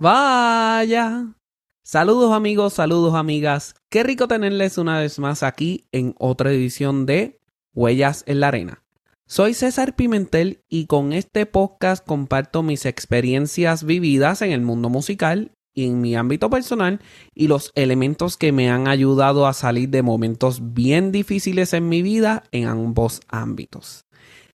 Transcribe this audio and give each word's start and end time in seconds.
Vaya. 0.00 1.34
Saludos 1.82 2.32
amigos, 2.32 2.72
saludos 2.72 3.14
amigas. 3.14 3.74
Qué 3.90 4.02
rico 4.02 4.28
tenerles 4.28 4.78
una 4.78 4.98
vez 4.98 5.18
más 5.18 5.42
aquí 5.42 5.84
en 5.92 6.14
otra 6.18 6.50
edición 6.52 7.04
de 7.04 7.38
Huellas 7.74 8.24
en 8.26 8.40
la 8.40 8.48
Arena. 8.48 8.82
Soy 9.26 9.52
César 9.52 9.96
Pimentel 9.96 10.64
y 10.70 10.86
con 10.86 11.12
este 11.12 11.44
podcast 11.44 12.02
comparto 12.02 12.62
mis 12.62 12.86
experiencias 12.86 13.84
vividas 13.84 14.40
en 14.40 14.52
el 14.52 14.62
mundo 14.62 14.88
musical 14.88 15.52
y 15.74 15.84
en 15.84 16.00
mi 16.00 16.16
ámbito 16.16 16.48
personal 16.48 17.00
y 17.34 17.48
los 17.48 17.70
elementos 17.74 18.38
que 18.38 18.52
me 18.52 18.70
han 18.70 18.88
ayudado 18.88 19.46
a 19.46 19.52
salir 19.52 19.90
de 19.90 20.00
momentos 20.00 20.72
bien 20.72 21.12
difíciles 21.12 21.74
en 21.74 21.90
mi 21.90 22.00
vida 22.00 22.44
en 22.52 22.68
ambos 22.68 23.20
ámbitos. 23.28 24.06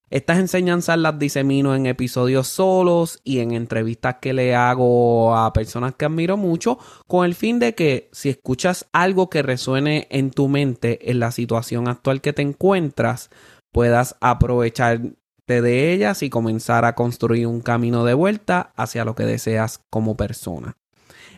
Estas 0.08 0.38
enseñanzas 0.38 0.98
las 0.98 1.18
disemino 1.18 1.74
en 1.74 1.86
episodios 1.86 2.46
solos 2.46 3.20
y 3.24 3.40
en 3.40 3.50
entrevistas 3.50 4.18
que 4.20 4.32
le 4.32 4.54
hago 4.54 5.36
a 5.36 5.52
personas 5.52 5.96
que 5.96 6.04
admiro 6.04 6.36
mucho 6.36 6.78
con 7.08 7.24
el 7.24 7.34
fin 7.34 7.58
de 7.58 7.74
que 7.74 8.08
si 8.12 8.28
escuchas 8.28 8.86
algo 8.92 9.28
que 9.28 9.42
resuene 9.42 10.06
en 10.10 10.30
tu 10.30 10.46
mente 10.46 11.10
en 11.10 11.18
la 11.18 11.32
situación 11.32 11.88
actual 11.88 12.20
que 12.20 12.32
te 12.32 12.42
encuentras, 12.42 13.30
puedas 13.72 14.14
aprovecharte 14.20 15.16
de 15.48 15.92
ellas 15.92 16.22
y 16.22 16.30
comenzar 16.30 16.84
a 16.84 16.94
construir 16.94 17.48
un 17.48 17.60
camino 17.60 18.04
de 18.04 18.14
vuelta 18.14 18.72
hacia 18.76 19.04
lo 19.04 19.16
que 19.16 19.24
deseas 19.24 19.80
como 19.90 20.16
persona. 20.16 20.76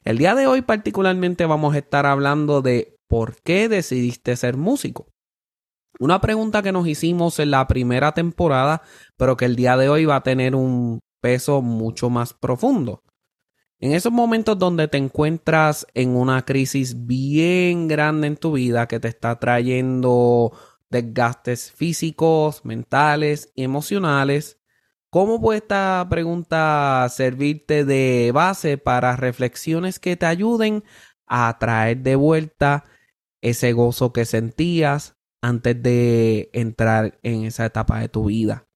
El 0.04 0.18
día 0.18 0.34
de 0.34 0.46
hoy 0.46 0.60
particularmente 0.60 1.46
vamos 1.46 1.74
a 1.74 1.78
estar 1.78 2.04
hablando 2.04 2.60
de 2.60 2.98
por 3.08 3.36
qué 3.40 3.70
decidiste 3.70 4.36
ser 4.36 4.58
músico. 4.58 5.06
Una 5.98 6.20
pregunta 6.20 6.62
que 6.62 6.70
nos 6.70 6.86
hicimos 6.86 7.40
en 7.40 7.50
la 7.50 7.66
primera 7.66 8.12
temporada, 8.12 8.82
pero 9.16 9.36
que 9.36 9.46
el 9.46 9.56
día 9.56 9.76
de 9.76 9.88
hoy 9.88 10.04
va 10.04 10.16
a 10.16 10.22
tener 10.22 10.54
un 10.54 11.00
peso 11.20 11.60
mucho 11.60 12.08
más 12.08 12.34
profundo. 12.34 13.02
En 13.80 13.92
esos 13.92 14.12
momentos 14.12 14.58
donde 14.58 14.86
te 14.88 14.98
encuentras 14.98 15.86
en 15.94 16.16
una 16.16 16.44
crisis 16.44 17.06
bien 17.06 17.88
grande 17.88 18.28
en 18.28 18.36
tu 18.36 18.52
vida 18.52 18.86
que 18.86 19.00
te 19.00 19.08
está 19.08 19.38
trayendo 19.38 20.52
desgastes 20.88 21.72
físicos, 21.72 22.64
mentales 22.64 23.52
y 23.56 23.64
emocionales, 23.64 24.60
¿cómo 25.10 25.40
puede 25.40 25.58
esta 25.58 26.06
pregunta 26.08 27.06
servirte 27.10 27.84
de 27.84 28.30
base 28.32 28.78
para 28.78 29.16
reflexiones 29.16 29.98
que 29.98 30.16
te 30.16 30.26
ayuden 30.26 30.84
a 31.26 31.56
traer 31.58 31.98
de 31.98 32.16
vuelta 32.16 32.84
ese 33.40 33.72
gozo 33.72 34.12
que 34.12 34.24
sentías, 34.24 35.17
antes 35.40 35.82
de 35.82 36.50
entrar 36.52 37.18
en 37.22 37.44
esa 37.44 37.66
etapa 37.66 38.00
de 38.00 38.08
tu 38.08 38.26
vida. 38.26 38.66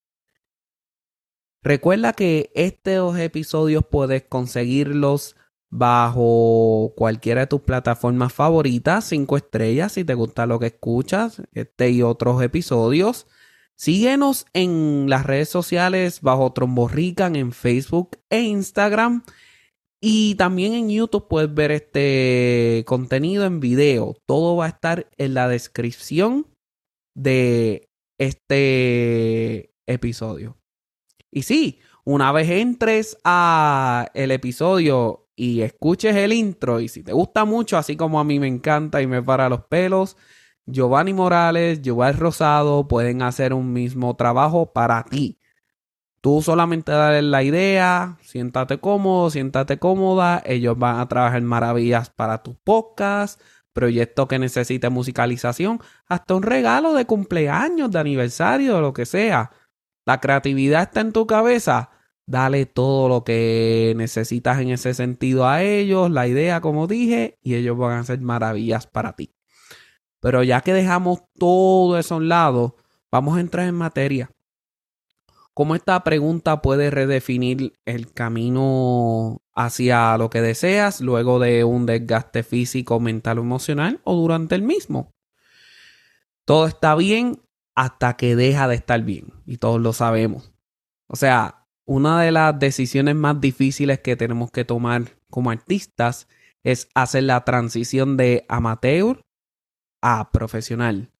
Recuerda 1.62 2.12
que 2.12 2.50
estos 2.54 3.18
episodios 3.18 3.84
puedes 3.88 4.24
conseguirlos 4.24 5.36
bajo 5.70 6.92
cualquiera 6.96 7.42
de 7.42 7.46
tus 7.46 7.62
plataformas 7.62 8.32
favoritas, 8.32 9.04
cinco 9.04 9.36
estrellas 9.36 9.92
si 9.92 10.04
te 10.04 10.14
gusta 10.14 10.46
lo 10.46 10.58
que 10.58 10.66
escuchas, 10.66 11.42
este 11.52 11.90
y 11.90 12.02
otros 12.02 12.42
episodios. 12.42 13.26
Síguenos 13.74 14.46
en 14.52 15.06
las 15.08 15.24
redes 15.24 15.48
sociales 15.48 16.20
bajo 16.20 16.52
Tromborrican 16.52 17.36
en 17.36 17.52
Facebook 17.52 18.18
e 18.28 18.42
Instagram. 18.42 19.24
Y 20.00 20.34
también 20.34 20.74
en 20.74 20.90
YouTube 20.90 21.28
puedes 21.28 21.52
ver 21.54 21.70
este 21.70 22.84
contenido 22.86 23.44
en 23.44 23.60
video. 23.60 24.16
Todo 24.26 24.56
va 24.56 24.66
a 24.66 24.68
estar 24.68 25.08
en 25.16 25.34
la 25.34 25.48
descripción 25.48 26.51
de 27.14 27.90
este 28.18 29.74
episodio. 29.86 30.58
Y 31.30 31.42
sí, 31.42 31.80
una 32.04 32.32
vez 32.32 32.50
entres 32.50 33.16
a 33.24 34.10
el 34.14 34.30
episodio 34.30 35.28
y 35.34 35.62
escuches 35.62 36.14
el 36.16 36.32
intro 36.32 36.80
y 36.80 36.88
si 36.88 37.02
te 37.02 37.12
gusta 37.12 37.44
mucho, 37.44 37.78
así 37.78 37.96
como 37.96 38.20
a 38.20 38.24
mí 38.24 38.38
me 38.38 38.48
encanta 38.48 39.00
y 39.00 39.06
me 39.06 39.22
para 39.22 39.48
los 39.48 39.64
pelos, 39.64 40.16
Giovanni 40.66 41.12
Morales, 41.14 41.82
Giovanni 41.82 42.18
Rosado 42.18 42.86
pueden 42.86 43.22
hacer 43.22 43.52
un 43.54 43.72
mismo 43.72 44.14
trabajo 44.16 44.72
para 44.72 45.04
ti. 45.04 45.38
Tú 46.20 46.40
solamente 46.40 46.92
dale 46.92 47.22
la 47.22 47.42
idea, 47.42 48.18
siéntate 48.22 48.78
cómodo, 48.78 49.30
siéntate 49.30 49.78
cómoda, 49.78 50.40
ellos 50.46 50.78
van 50.78 51.00
a 51.00 51.08
trabajar 51.08 51.42
maravillas 51.42 52.10
para 52.10 52.44
tus 52.44 52.54
podcasts, 52.56 53.42
proyecto 53.72 54.28
que 54.28 54.38
necesite 54.38 54.90
musicalización, 54.90 55.80
hasta 56.06 56.34
un 56.34 56.42
regalo 56.42 56.94
de 56.94 57.06
cumpleaños, 57.06 57.90
de 57.90 57.98
aniversario, 57.98 58.80
lo 58.80 58.92
que 58.92 59.06
sea. 59.06 59.50
La 60.04 60.20
creatividad 60.20 60.82
está 60.82 61.00
en 61.00 61.12
tu 61.12 61.26
cabeza. 61.26 61.90
Dale 62.26 62.66
todo 62.66 63.08
lo 63.08 63.24
que 63.24 63.94
necesitas 63.96 64.60
en 64.60 64.70
ese 64.70 64.94
sentido 64.94 65.48
a 65.48 65.62
ellos, 65.62 66.10
la 66.10 66.28
idea, 66.28 66.60
como 66.60 66.86
dije, 66.86 67.38
y 67.42 67.54
ellos 67.56 67.76
van 67.76 67.92
a 67.92 68.00
hacer 68.00 68.20
maravillas 68.20 68.86
para 68.86 69.14
ti. 69.14 69.34
Pero 70.20 70.42
ya 70.44 70.60
que 70.60 70.72
dejamos 70.72 71.24
todo 71.36 71.98
eso 71.98 72.14
a 72.14 72.18
un 72.18 72.28
lado, 72.28 72.76
vamos 73.10 73.36
a 73.36 73.40
entrar 73.40 73.66
en 73.66 73.74
materia. 73.74 74.30
¿Cómo 75.52 75.74
esta 75.74 76.02
pregunta 76.04 76.62
puede 76.62 76.90
redefinir 76.90 77.74
el 77.84 78.12
camino 78.12 79.41
hacia 79.54 80.16
lo 80.16 80.30
que 80.30 80.40
deseas 80.40 81.00
luego 81.00 81.38
de 81.38 81.64
un 81.64 81.86
desgaste 81.86 82.42
físico, 82.42 83.00
mental 83.00 83.38
o 83.38 83.42
emocional 83.42 84.00
o 84.04 84.14
durante 84.14 84.54
el 84.54 84.62
mismo? 84.62 85.10
Todo 86.44 86.66
está 86.66 86.94
bien 86.94 87.40
hasta 87.74 88.16
que 88.16 88.36
deja 88.36 88.68
de 88.68 88.74
estar 88.74 89.02
bien 89.02 89.32
y 89.46 89.58
todos 89.58 89.80
lo 89.80 89.92
sabemos. 89.92 90.52
O 91.06 91.16
sea, 91.16 91.68
una 91.84 92.20
de 92.22 92.32
las 92.32 92.58
decisiones 92.58 93.14
más 93.14 93.40
difíciles 93.40 94.00
que 94.00 94.16
tenemos 94.16 94.50
que 94.50 94.64
tomar 94.64 95.16
como 95.30 95.50
artistas 95.50 96.28
es 96.62 96.88
hacer 96.94 97.24
la 97.24 97.44
transición 97.44 98.16
de 98.16 98.44
amateur 98.48 99.20
a 100.00 100.30
profesional 100.30 101.11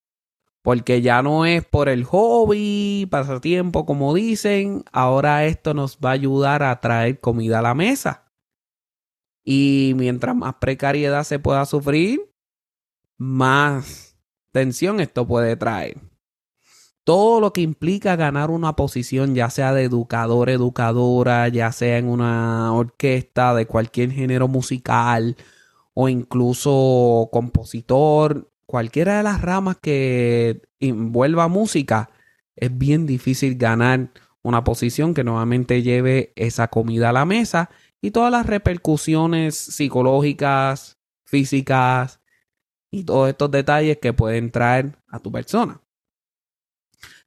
porque 0.63 1.03
ya 1.03 1.23
no 1.23 1.45
es 1.45 1.65
por 1.65 1.89
el 1.89 2.05
hobby, 2.05 3.07
pasatiempo, 3.11 3.85
como 3.85 4.15
dicen, 4.15 4.85
ahora 4.93 5.45
esto 5.45 5.75
nos 5.75 5.99
va 5.99 6.11
a 6.11 6.13
ayudar 6.15 6.63
a 6.63 6.81
traer 6.81 7.21
comida 7.21 7.59
a 7.59 7.63
la 7.63 7.75
mesa. 7.75 8.33
Y 9.45 9.95
mientras 9.97 10.37
más 10.37 10.55
precariedad 10.55 11.25
se 11.25 11.41
pueda 11.41 11.67
sufrir, 11.67 12.33
más 13.19 14.17
tensión 14.53 15.01
esto 15.01 15.27
puede 15.27 15.57
traer. 15.57 16.01
Todo 17.05 17.41
lo 17.41 17.53
que 17.53 17.63
implica 17.63 18.15
ganar 18.15 18.51
una 18.51 18.77
posición, 18.77 19.35
ya 19.35 19.51
sea 19.51 19.75
de 19.75 19.83
educador, 19.83 20.49
educadora, 20.49 21.49
ya 21.49 21.73
sea 21.73 21.99
en 21.99 22.09
una 22.09 22.73
orquesta 22.73 23.55
de 23.55 23.67
cualquier 23.67 24.13
género 24.13 24.47
musical 24.47 25.37
o 25.95 26.09
incluso 26.09 27.29
compositor, 27.33 28.52
cualquiera 28.73 29.19
de 29.19 29.23
las 29.23 29.43
ramas 29.43 29.77
que 29.77 30.63
envuelva 30.81 31.47
música, 31.47 32.09
es 32.57 32.79
bien 32.79 33.05
difícil 33.05 33.59
ganar 33.59 34.09
una 34.41 34.65
posición 34.65 35.13
que 35.13 35.25
nuevamente 35.25 35.83
lleve 35.83 36.33
esa 36.37 36.69
comida 36.69 37.11
a 37.11 37.13
la 37.13 37.27
mesa 37.27 37.69
y 38.01 38.13
todas 38.13 38.33
las 38.33 38.47
repercusiones 38.47 39.57
psicológicas, 39.57 40.99
físicas 41.27 42.21
y 42.91 43.05
todos 43.05 43.29
estos 43.29 43.51
detalles 43.51 43.99
que 43.99 44.15
pueden 44.15 44.51
traer 44.51 44.97
a 45.07 45.19
tu 45.19 45.31
persona. 45.31 45.83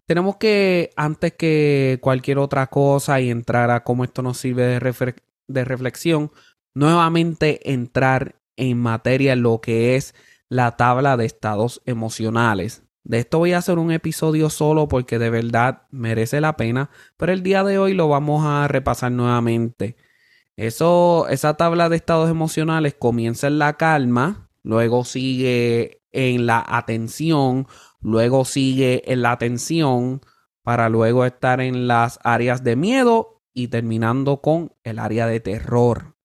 Tenemos 0.08 0.38
que, 0.38 0.90
antes 0.96 1.34
que 1.34 2.00
cualquier 2.02 2.40
otra 2.40 2.66
cosa 2.72 3.22
y 3.22 3.30
entrar 3.30 3.70
a 3.70 3.84
cómo 3.84 4.04
esto 4.04 4.24
nos 4.24 4.40
sirve 4.40 4.64
de, 4.64 5.16
de 5.48 5.64
reflexión, 5.64 6.32
nuevamente 6.74 7.72
entrar 7.72 8.42
en 8.58 8.80
materia 8.80 9.36
lo 9.36 9.62
que 9.62 9.96
es 9.96 10.16
la 10.50 10.78
tabla 10.78 11.18
de 11.18 11.26
estados 11.26 11.82
emocionales. 11.86 12.84
De 13.04 13.20
esto 13.20 13.38
voy 13.38 13.54
a 13.54 13.60
hacer 13.60 13.78
un 13.78 13.92
episodio 13.92 14.50
solo 14.50 14.88
porque 14.88 15.20
de 15.20 15.30
verdad 15.30 15.84
merece 15.92 16.42
la 16.42 16.58
pena, 16.58 16.90
pero 17.18 17.32
el 17.34 17.44
día 17.44 17.64
de 17.64 17.78
hoy 17.78 17.94
lo 17.94 18.08
vamos 18.08 18.46
a 18.46 18.68
repasar 18.68 19.12
nuevamente. 19.12 19.96
Eso, 20.56 21.28
esa 21.30 21.56
tabla 21.56 21.90
de 21.90 21.98
estados 21.98 22.30
emocionales 22.30 22.96
comienza 22.98 23.48
en 23.48 23.60
la 23.60 23.74
calma, 23.74 24.50
luego 24.64 25.06
sigue 25.06 26.02
en 26.12 26.46
la 26.46 26.64
atención, 26.66 27.68
luego 28.02 28.46
sigue 28.46 29.12
en 29.12 29.22
la 29.22 29.34
atención, 29.34 30.22
para 30.64 30.90
luego 30.90 31.26
estar 31.26 31.62
en 31.62 31.88
las 31.88 32.20
áreas 32.24 32.64
de 32.64 32.76
miedo 32.76 33.44
y 33.54 33.68
terminando 33.68 34.42
con 34.42 34.74
el 34.84 34.98
área 34.98 35.28
de 35.28 35.40
terror. 35.40 36.16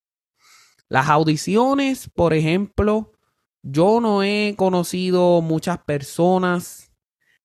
Las 0.88 1.08
audiciones, 1.08 2.08
por 2.08 2.32
ejemplo, 2.32 3.12
yo 3.62 4.00
no 4.00 4.22
he 4.22 4.54
conocido 4.56 5.42
muchas 5.42 5.78
personas 5.78 6.92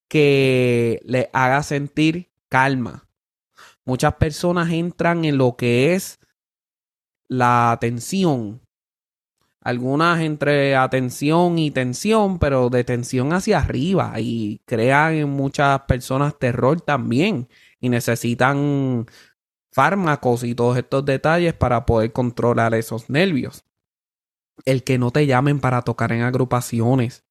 que 0.08 1.02
le 1.04 1.30
haga 1.34 1.64
sentir 1.64 2.32
calma. 2.50 3.08
Muchas 3.86 4.16
personas 4.16 4.72
entran 4.72 5.26
en 5.26 5.38
lo 5.38 5.56
que 5.56 5.94
es 5.94 6.20
la 7.28 7.78
tensión. 7.80 8.62
Algunas 9.62 10.22
entre 10.22 10.76
atención 10.76 11.58
y 11.58 11.72
tensión, 11.72 12.38
pero 12.40 12.70
de 12.70 12.84
tensión 12.84 13.34
hacia 13.34 13.60
arriba. 13.60 14.14
Y 14.20 14.62
crean 14.66 15.14
en 15.16 15.30
muchas 15.30 15.82
personas 15.82 16.38
terror 16.38 16.82
también. 16.82 17.50
Y 17.80 17.90
necesitan 17.90 19.06
fármacos 19.72 20.44
y 20.44 20.56
todos 20.56 20.78
estos 20.78 21.04
detalles 21.06 21.54
para 21.54 21.86
poder 21.86 22.12
controlar 22.14 22.74
esos 22.76 23.10
nervios. 23.10 23.66
El 24.64 24.84
que 24.84 24.98
no 24.98 25.12
te 25.12 25.26
llamen 25.26 25.60
para 25.60 25.82
tocar 25.82 26.12
en 26.12 26.22
agrupaciones 26.22 27.26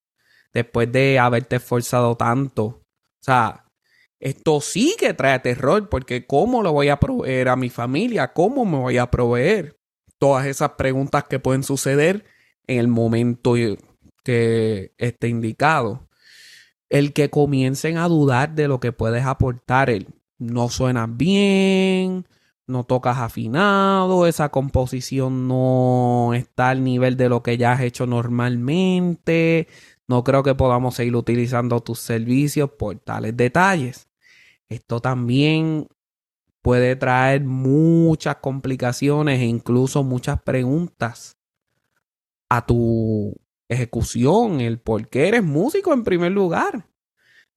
después 0.52 0.90
de 0.92 1.18
haberte 1.18 1.56
esforzado 1.56 2.16
tanto. 2.16 2.64
O 2.64 2.82
sea, 3.20 3.64
esto 4.20 4.60
sí 4.60 4.94
que 4.98 5.12
trae 5.12 5.38
terror 5.40 5.88
porque 5.88 6.26
¿cómo 6.26 6.62
lo 6.62 6.72
voy 6.72 6.88
a 6.88 7.00
proveer 7.00 7.48
a 7.48 7.56
mi 7.56 7.70
familia? 7.70 8.32
¿Cómo 8.32 8.64
me 8.64 8.78
voy 8.78 8.98
a 8.98 9.10
proveer? 9.10 9.76
Todas 10.18 10.46
esas 10.46 10.70
preguntas 10.72 11.24
que 11.24 11.40
pueden 11.40 11.64
suceder 11.64 12.24
en 12.66 12.78
el 12.78 12.88
momento 12.88 13.54
que 14.22 14.92
esté 14.96 15.28
indicado. 15.28 16.08
El 16.88 17.12
que 17.12 17.28
comiencen 17.28 17.98
a 17.98 18.08
dudar 18.08 18.54
de 18.54 18.68
lo 18.68 18.80
que 18.80 18.92
puedes 18.92 19.24
aportar. 19.24 19.90
El 19.90 20.08
no 20.38 20.68
suena 20.68 21.06
bien, 21.06 22.26
no 22.66 22.84
tocas 22.84 23.18
afinado, 23.18 24.26
esa 24.26 24.48
composición 24.48 25.48
no 25.48 26.32
está 26.34 26.70
al 26.70 26.82
nivel 26.84 27.16
de 27.16 27.28
lo 27.28 27.42
que 27.42 27.58
ya 27.58 27.72
has 27.72 27.80
hecho 27.82 28.06
normalmente. 28.06 29.68
No 30.08 30.24
creo 30.24 30.42
que 30.42 30.54
podamos 30.54 30.94
seguir 30.94 31.16
utilizando 31.16 31.80
tus 31.80 32.00
servicios 32.00 32.70
por 32.70 32.98
tales 32.98 33.36
detalles. 33.36 34.08
Esto 34.68 35.00
también 35.00 35.88
puede 36.62 36.96
traer 36.96 37.44
muchas 37.44 38.36
complicaciones 38.36 39.40
e 39.40 39.44
incluso 39.44 40.02
muchas 40.02 40.42
preguntas 40.42 41.36
a 42.48 42.64
tu 42.64 43.34
ejecución, 43.68 44.60
el 44.60 44.78
por 44.78 45.08
qué 45.08 45.28
eres 45.28 45.42
músico 45.42 45.92
en 45.92 46.04
primer 46.04 46.32
lugar. 46.32 46.86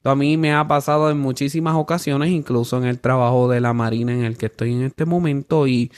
A 0.10 0.16
mí 0.16 0.38
me 0.38 0.54
ha 0.54 0.68
pasado 0.68 1.12
en 1.12 1.20
muchísimas 1.20 1.76
ocasiones, 1.76 2.30
incluso 2.30 2.78
en 2.78 2.86
el 2.86 3.00
trabajo 3.00 3.50
de 3.50 3.62
la 3.62 3.74
Marina 3.74 4.14
en 4.14 4.24
el 4.24 4.38
que 4.38 4.48
estoy 4.48 4.74
en 4.74 4.84
este 4.84 5.06
momento 5.06 5.68
y 5.68 5.92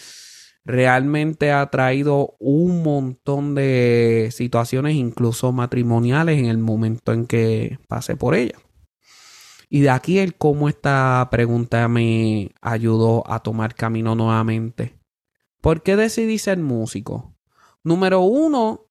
realmente 0.65 1.51
ha 1.51 1.65
traído 1.69 2.35
un 2.39 2.83
montón 2.83 3.55
de 3.55 4.29
situaciones, 4.31 4.95
incluso 4.95 5.51
matrimoniales, 5.51 6.39
en 6.39 6.45
el 6.45 6.57
momento 6.57 7.13
en 7.13 7.27
que 7.27 7.79
pasé 7.87 8.15
por 8.15 8.35
ella. 8.35 8.55
Y 9.69 9.81
de 9.81 9.91
aquí 9.91 10.17
el 10.17 10.35
cómo 10.35 10.69
esta 10.69 11.27
pregunta 11.29 11.87
me 11.87 12.51
ayudó 12.61 13.23
a 13.31 13.41
tomar 13.43 13.75
camino 13.75 14.15
nuevamente. 14.15 14.99
¿Por 15.61 15.83
qué 15.83 15.95
decidí 15.95 16.39
ser 16.39 16.57
músico? 16.57 17.35
Número 17.83 18.21
uno, 18.21 18.88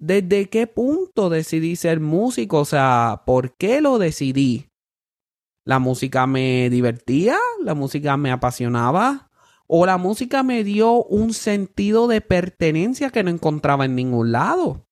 ¿desde 0.00 0.48
qué 0.48 0.66
punto 0.66 1.30
decidí 1.30 1.76
ser 1.76 2.00
músico? 2.00 2.58
O 2.58 2.64
sea, 2.64 3.22
¿por 3.24 3.56
qué 3.56 3.80
lo 3.80 3.98
decidí? 3.98 4.66
¿La 5.64 5.78
música 5.78 6.26
me 6.26 6.68
divertía? 6.70 7.36
¿La 7.62 7.74
música 7.74 8.16
me 8.16 8.32
apasionaba? 8.32 9.30
¿O 9.68 9.86
la 9.86 9.98
música 9.98 10.42
me 10.42 10.64
dio 10.64 11.04
un 11.04 11.32
sentido 11.32 12.08
de 12.08 12.20
pertenencia 12.20 13.10
que 13.10 13.22
no 13.22 13.30
encontraba 13.30 13.84
en 13.84 13.94
ningún 13.94 14.32
lado? 14.32 14.88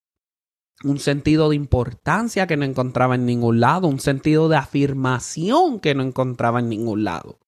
un 0.84 0.98
sentido 0.98 1.48
de 1.48 1.56
importancia 1.56 2.46
que 2.46 2.56
no 2.56 2.64
encontraba 2.64 3.16
en 3.16 3.26
ningún 3.26 3.60
lado, 3.60 3.88
un 3.88 4.00
sentido 4.00 4.48
de 4.48 4.56
afirmación 4.56 5.80
que 5.80 5.94
no 5.94 6.02
encontraba 6.02 6.60
en 6.60 6.68
ningún 6.68 7.04
lado. 7.04 7.40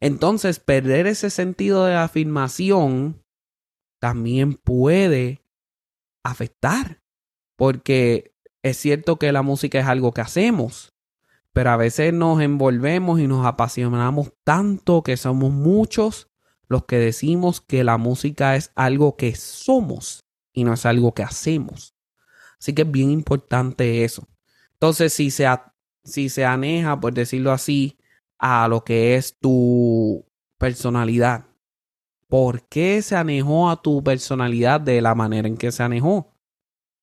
Entonces, 0.00 0.58
perder 0.58 1.06
ese 1.06 1.30
sentido 1.30 1.84
de 1.84 1.94
afirmación 1.94 3.22
también 4.00 4.54
puede 4.54 5.42
afectar, 6.22 7.02
porque 7.56 8.34
es 8.62 8.76
cierto 8.76 9.18
que 9.18 9.32
la 9.32 9.42
música 9.42 9.78
es 9.78 9.86
algo 9.86 10.12
que 10.12 10.20
hacemos, 10.20 10.94
pero 11.52 11.70
a 11.70 11.76
veces 11.76 12.12
nos 12.12 12.40
envolvemos 12.40 13.20
y 13.20 13.26
nos 13.26 13.46
apasionamos 13.46 14.32
tanto 14.44 15.02
que 15.02 15.16
somos 15.16 15.52
muchos 15.52 16.28
los 16.68 16.84
que 16.84 16.98
decimos 16.98 17.60
que 17.60 17.82
la 17.82 17.96
música 17.96 18.54
es 18.54 18.70
algo 18.74 19.16
que 19.16 19.34
somos 19.34 20.24
y 20.52 20.64
no 20.64 20.74
es 20.74 20.86
algo 20.86 21.14
que 21.14 21.22
hacemos. 21.22 21.94
Así 22.60 22.74
que 22.74 22.82
es 22.82 22.90
bien 22.90 23.10
importante 23.10 24.04
eso. 24.04 24.28
Entonces, 24.74 25.12
si 25.12 25.30
se, 25.30 25.46
si 26.04 26.28
se 26.28 26.44
aneja, 26.44 27.00
por 27.00 27.14
decirlo 27.14 27.52
así, 27.52 27.98
a 28.38 28.68
lo 28.68 28.84
que 28.84 29.16
es 29.16 29.38
tu 29.38 30.26
personalidad, 30.58 31.47
¿por 32.28 32.68
qué 32.68 33.02
se 33.02 33.16
anejó 33.16 33.70
a 33.70 33.82
tu 33.82 34.02
personalidad 34.04 34.80
de 34.80 35.00
la 35.00 35.14
manera 35.14 35.48
en 35.48 35.56
que 35.56 35.72
se 35.72 35.82
anejó? 35.82 36.34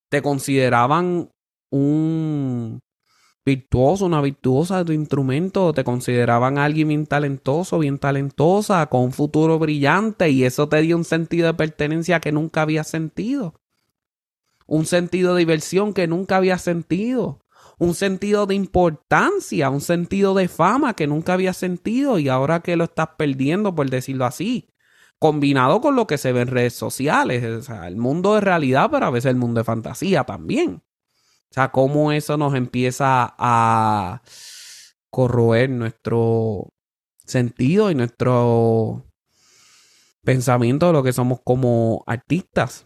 ¿Te 0.10 0.22
consideraban 0.22 1.30
un 1.72 2.80
virtuoso, 3.46 4.06
una 4.06 4.22
virtuosa 4.22 4.80
de 4.80 4.86
tu 4.86 4.92
instrumento? 4.94 5.74
¿Te 5.74 5.84
consideraban 5.84 6.58
alguien 6.58 6.88
bien 6.88 7.06
talentoso, 7.06 7.80
bien 7.80 8.00
talentosa, 8.00 8.86
con 8.88 9.02
un 9.02 9.12
futuro 9.12 9.60
brillante 9.60 10.30
y 10.30 10.46
eso 10.46 10.70
te 10.70 10.82
dio 10.82 10.96
un 10.96 11.06
sentido 11.06 11.48
de 11.48 11.54
pertenencia 11.56 12.20
que 12.20 12.32
nunca 12.32 12.62
había 12.62 12.84
sentido? 12.84 13.56
un 14.68 14.86
sentido 14.86 15.34
de 15.34 15.40
diversión 15.40 15.94
que 15.94 16.08
nunca 16.08 16.38
había 16.38 16.58
sentido, 16.58 17.42
un 17.78 17.94
sentido 17.94 18.46
de 18.46 18.56
importancia, 18.56 19.70
un 19.70 19.82
sentido 19.82 20.34
de 20.34 20.48
fama 20.48 20.96
que 20.96 21.08
nunca 21.08 21.34
había 21.34 21.54
sentido 21.54 22.20
y 22.20 22.30
ahora 22.30 22.62
que 22.62 22.76
lo 22.76 22.86
estás 22.86 23.10
perdiendo, 23.18 23.76
por 23.76 23.90
decirlo 23.90 24.26
así, 24.26 24.70
combinado 25.20 25.82
con 25.82 25.96
lo 25.96 26.08
que 26.08 26.18
se 26.18 26.32
ve 26.34 26.42
en 26.42 26.48
redes 26.48 26.74
sociales, 26.74 27.44
o 27.44 27.62
sea, 27.62 27.88
el 27.88 27.98
mundo 27.98 28.36
de 28.36 28.42
realidad, 28.42 28.90
pero 28.92 29.06
a 29.06 29.12
veces 29.12 29.32
el 29.32 29.38
mundo 29.38 29.60
de 29.60 29.66
fantasía 29.66 30.24
también. 30.24 30.84
O 31.50 31.54
sea, 31.54 31.72
cómo 31.72 32.12
eso 32.12 32.38
nos 32.38 32.54
empieza 32.54 33.36
a 33.38 34.22
corroer 35.10 35.70
nuestro 35.70 36.74
sentido 37.26 37.90
y 37.92 37.96
nuestro 37.96 39.06
pensamiento 40.24 40.88
de 40.88 40.94
lo 40.94 41.04
que 41.04 41.14
somos 41.14 41.40
como 41.44 42.04
artistas 42.08 42.86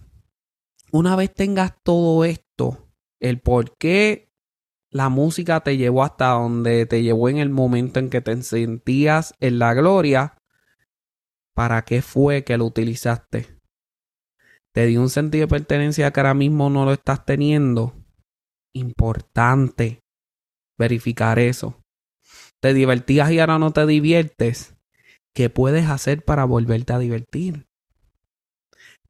una 0.91 1.15
vez 1.15 1.33
tengas 1.33 1.73
todo 1.83 2.25
esto, 2.25 2.89
el 3.19 3.39
por 3.39 3.77
qué 3.77 4.31
la 4.89 5.09
música 5.09 5.59
te 5.59 5.77
llevó 5.77 6.03
hasta 6.03 6.29
donde 6.29 6.85
te 6.87 7.03
llevó 7.03 7.29
en 7.29 7.37
el 7.37 7.49
momento 7.49 7.99
en 7.99 8.09
que 8.09 8.21
te 8.21 8.41
sentías 8.41 9.35
en 9.39 9.59
la 9.59 9.75
gloria, 9.75 10.38
¿para 11.59 11.81
qué 11.81 12.01
fue 12.01 12.45
que 12.45 12.57
lo 12.57 12.63
utilizaste? 12.63 13.59
¿Te 14.73 14.85
dio 14.85 15.01
un 15.01 15.09
sentido 15.09 15.41
de 15.45 15.49
pertenencia 15.49 16.09
que 16.09 16.21
ahora 16.21 16.33
mismo 16.33 16.69
no 16.69 16.85
lo 16.85 16.93
estás 16.93 17.25
teniendo? 17.25 17.93
Importante 18.73 19.99
verificar 20.79 21.37
eso. 21.37 21.81
¿Te 22.61 22.73
divertías 22.73 23.29
y 23.31 23.41
ahora 23.41 23.59
no 23.59 23.73
te 23.73 23.85
diviertes? 23.85 24.77
¿Qué 25.35 25.49
puedes 25.49 25.89
hacer 25.89 26.23
para 26.23 26.45
volverte 26.45 26.93
a 26.93 26.99
divertir? 26.99 27.65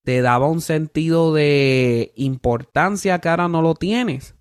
te 0.03 0.23
daba 0.23 0.49
un 0.49 0.61
sentido 0.61 1.35
de 1.35 2.13
importancia 2.15 3.19
que 3.19 3.29
ahora 3.29 3.47
no 3.47 3.61
lo 3.61 3.75
tienes. 3.75 4.33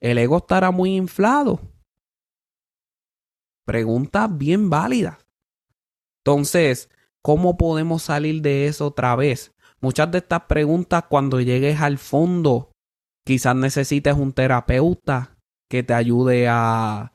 El 0.00 0.18
ego 0.18 0.38
estará 0.38 0.72
muy 0.72 0.96
inflado. 0.96 1.60
Preguntas 3.64 4.36
bien 4.36 4.68
válidas. 4.68 5.21
Entonces, 6.24 6.90
¿cómo 7.22 7.56
podemos 7.56 8.02
salir 8.02 8.42
de 8.42 8.66
eso 8.66 8.86
otra 8.86 9.16
vez? 9.16 9.52
Muchas 9.80 10.10
de 10.10 10.18
estas 10.18 10.42
preguntas 10.42 11.04
cuando 11.08 11.40
llegues 11.40 11.80
al 11.80 11.98
fondo, 11.98 12.72
quizás 13.24 13.56
necesites 13.56 14.14
un 14.16 14.32
terapeuta 14.32 15.36
que 15.68 15.82
te 15.82 15.94
ayude 15.94 16.46
a 16.48 17.12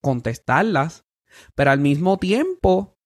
contestarlas, 0.00 1.04
pero 1.54 1.70
al 1.70 1.80
mismo 1.80 2.18
tiempo 2.18 2.98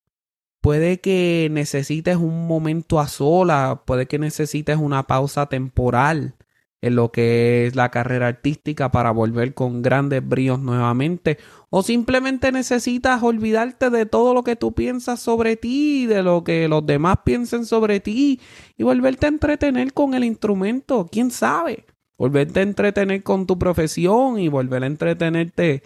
Puede 0.63 1.01
que 1.01 1.49
necesites 1.51 2.15
un 2.15 2.47
momento 2.47 3.01
a 3.01 3.09
sola, 3.09 3.83
puede 3.85 4.05
que 4.05 4.17
necesites 4.17 4.77
una 4.77 5.07
pausa 5.07 5.47
temporal 5.47 6.37
en 6.83 6.97
lo 6.97 7.13
que 7.13 7.65
es 7.65 7.77
la 7.77 7.91
carrera 7.91 8.27
artística 8.27 8.91
para 8.91 9.11
volver 9.11 9.53
con 9.53 9.81
grandes 9.81 10.27
bríos 10.27 10.59
nuevamente. 10.59 11.37
O 11.69 11.81
simplemente 11.81 12.51
necesitas 12.51 13.23
olvidarte 13.23 13.89
de 13.89 14.05
todo 14.05 14.33
lo 14.33 14.43
que 14.43 14.57
tú 14.57 14.73
piensas 14.73 15.21
sobre 15.21 15.55
ti, 15.55 16.07
de 16.07 16.23
lo 16.23 16.43
que 16.43 16.67
los 16.67 16.85
demás 16.85 17.19
piensen 17.23 17.65
sobre 17.65 18.01
ti 18.01 18.41
y 18.75 18.83
volverte 18.83 19.27
a 19.27 19.29
entretener 19.29 19.93
con 19.93 20.13
el 20.13 20.25
instrumento. 20.25 21.07
¿Quién 21.09 21.31
sabe? 21.31 21.85
Volverte 22.17 22.59
a 22.59 22.63
entretener 22.63 23.23
con 23.23 23.47
tu 23.47 23.57
profesión 23.57 24.37
y 24.37 24.49
volver 24.49 24.83
a 24.83 24.87
entretenerte 24.87 25.83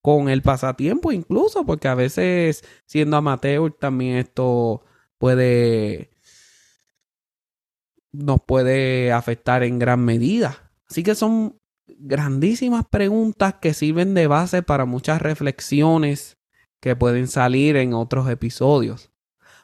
con 0.00 0.28
el 0.28 0.42
pasatiempo 0.42 1.10
incluso, 1.10 1.66
porque 1.66 1.88
a 1.88 1.96
veces 1.96 2.62
siendo 2.84 3.16
amateur 3.16 3.72
también 3.72 4.18
esto 4.18 4.84
puede 5.18 6.15
nos 8.16 8.40
puede 8.40 9.12
afectar 9.12 9.62
en 9.62 9.78
gran 9.78 10.04
medida. 10.04 10.70
Así 10.88 11.02
que 11.02 11.14
son 11.14 11.58
grandísimas 11.86 12.84
preguntas 12.88 13.54
que 13.60 13.74
sirven 13.74 14.14
de 14.14 14.26
base 14.26 14.62
para 14.62 14.84
muchas 14.84 15.22
reflexiones 15.22 16.36
que 16.80 16.96
pueden 16.96 17.28
salir 17.28 17.76
en 17.76 17.94
otros 17.94 18.28
episodios. 18.28 19.10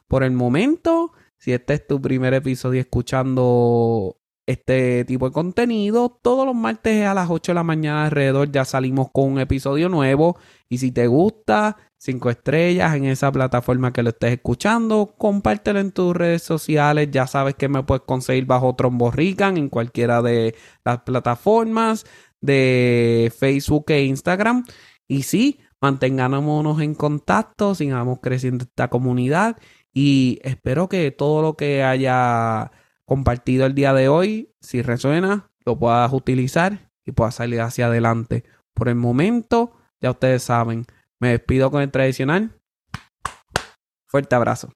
Por 0.09 0.23
el 0.23 0.33
momento, 0.33 1.13
si 1.39 1.53
este 1.53 1.75
es 1.75 1.87
tu 1.87 2.01
primer 2.01 2.35
episodio 2.35 2.81
escuchando 2.81 4.17
este 4.47 5.05
tipo 5.05 5.29
de 5.29 5.33
contenido. 5.33 6.19
Todos 6.23 6.47
los 6.47 6.55
martes 6.55 7.05
a 7.07 7.15
las 7.15 7.31
8 7.31 7.53
de 7.53 7.55
la 7.55 7.63
mañana 7.63 8.05
alrededor 8.07 8.51
ya 8.51 8.65
salimos 8.65 9.09
con 9.13 9.33
un 9.33 9.41
episodio 9.41 9.89
nuevo. 9.89 10.37
Y 10.69 10.79
si 10.79 10.93
te 10.93 11.07
gusta, 11.07 11.77
5 11.99 12.31
estrellas 12.31 12.97
en 12.97 13.05
esa 13.05 13.31
plataforma 13.31 13.93
que 13.93 14.03
lo 14.03 14.11
estés 14.11 14.33
escuchando, 14.33 15.15
compártelo 15.17 15.79
en 15.79 15.93
tus 15.93 16.17
redes 16.17 16.43
sociales. 16.43 17.09
Ya 17.13 17.27
sabes 17.27 17.55
que 17.55 17.69
me 17.69 17.85
puedes 17.85 18.03
conseguir 18.05 18.47
bajo 18.47 18.75
Trombo 18.75 19.13
en 19.17 19.69
cualquiera 19.69 20.23
de 20.23 20.55
las 20.85 21.03
plataformas 21.03 22.05
de 22.41 23.33
Facebook 23.39 23.85
e 23.89 24.05
Instagram. 24.05 24.65
Y 25.07 25.23
sí, 25.23 25.61
mantengámonos 25.81 26.81
en 26.81 26.95
contacto, 26.95 27.75
sigamos 27.75 28.19
creciendo 28.21 28.65
esta 28.65 28.89
comunidad 28.89 29.57
y 29.93 30.41
espero 30.43 30.89
que 30.89 31.11
todo 31.11 31.43
lo 31.43 31.57
que 31.57 31.83
haya 31.83 32.73
compartido 33.07 33.67
el 33.67 33.75
día 33.75 33.93
de 33.93 34.09
hoy, 34.09 34.55
si 34.61 34.83
resuena, 34.83 35.51
lo 35.65 35.79
puedas 35.79 36.13
utilizar 36.13 36.91
y 37.05 37.13
puedas 37.13 37.37
salir 37.37 37.61
hacia 37.61 37.87
adelante. 37.87 38.45
Por 38.75 38.89
el 38.89 38.95
momento, 38.95 39.77
ya 40.01 40.11
ustedes 40.11 40.43
saben, 40.43 40.87
me 41.21 41.31
despido 41.31 41.71
con 41.71 41.83
el 41.83 41.91
tradicional. 41.91 42.59
Fuerte 44.07 44.35
abrazo. 44.35 44.73